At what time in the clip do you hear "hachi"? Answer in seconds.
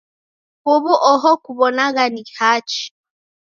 2.35-2.81